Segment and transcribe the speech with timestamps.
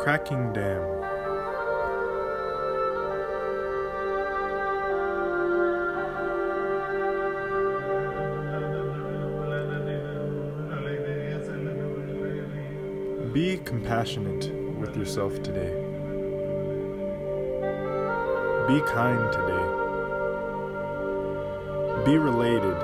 [0.00, 0.80] cracking dam.
[13.34, 15.74] Be compassionate with yourself today.
[18.68, 19.66] Be kind today.
[22.06, 22.78] Be related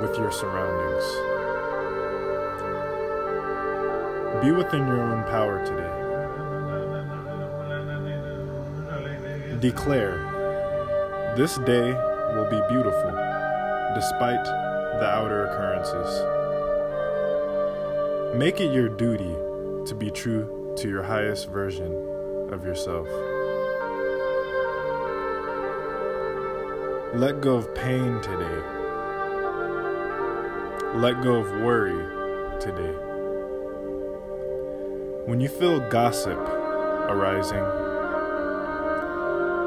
[0.00, 1.04] with your surroundings.
[4.42, 6.03] Be within your own power today.
[9.64, 11.94] Declare, this day
[12.34, 13.12] will be beautiful
[13.94, 16.22] despite the outer occurrences.
[18.36, 19.34] Make it your duty
[19.86, 21.94] to be true to your highest version
[22.52, 23.08] of yourself.
[27.14, 28.60] Let go of pain today.
[30.94, 32.04] Let go of worry
[32.60, 32.94] today.
[35.24, 36.36] When you feel gossip
[37.08, 37.93] arising,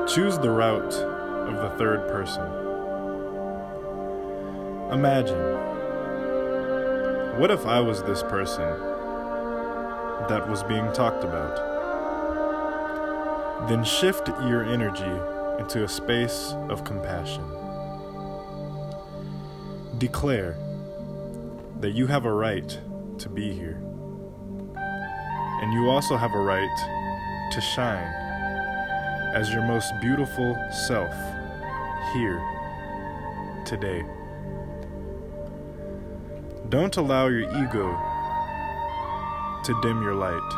[0.08, 2.44] choose the route of the third person.
[4.92, 5.38] Imagine,
[7.38, 8.70] what if I was this person
[10.30, 11.58] that was being talked about?
[13.68, 15.04] Then shift your energy
[15.60, 17.44] into a space of compassion.
[19.98, 20.58] Declare
[21.82, 22.80] that you have a right
[23.18, 23.82] to be here.
[25.62, 28.27] And you also have a right to shine
[29.34, 31.14] as your most beautiful self
[32.14, 32.42] here
[33.66, 34.04] today.
[36.70, 37.98] Don't allow your ego
[39.64, 40.50] to dim your light.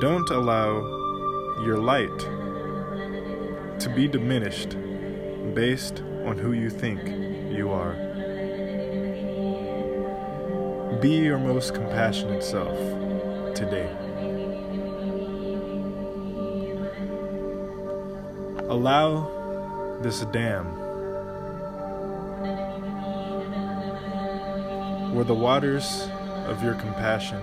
[0.00, 0.78] Don't allow
[1.64, 2.18] your light
[3.80, 4.76] to be diminished
[5.54, 7.00] based on who you think
[7.56, 7.94] you are.
[11.00, 12.76] Be your most compassionate self
[13.54, 14.03] today.
[18.68, 20.64] Allow this dam
[25.14, 26.08] where the waters
[26.46, 27.40] of your compassion,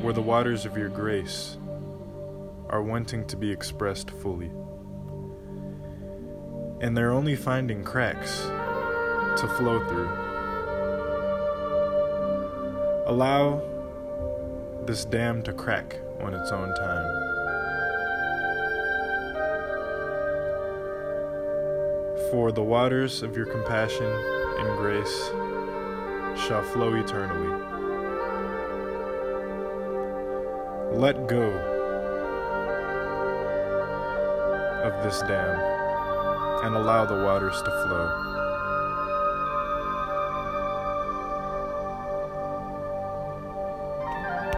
[0.00, 1.58] where the waters of your grace
[2.70, 4.50] are wanting to be expressed fully.
[6.80, 8.42] And they're only finding cracks
[9.40, 10.08] to flow through.
[13.06, 13.60] Allow
[14.86, 17.27] this dam to crack on its own time.
[22.30, 25.30] For the waters of your compassion and grace
[26.46, 27.48] shall flow eternally.
[30.92, 31.48] Let go
[34.84, 35.58] of this dam
[36.64, 38.47] and allow the waters to flow.